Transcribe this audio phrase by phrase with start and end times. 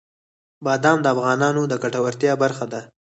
[0.65, 2.81] بادام د افغانانو د ګټورتیا برخه ده.